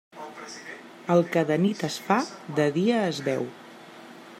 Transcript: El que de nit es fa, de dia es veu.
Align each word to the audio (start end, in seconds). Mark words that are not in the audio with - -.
El 1.15 1.21
que 1.35 1.43
de 1.51 1.57
nit 1.67 1.85
es 1.91 1.99
fa, 2.09 2.19
de 2.61 2.67
dia 2.79 3.05
es 3.15 3.23
veu. 3.31 3.51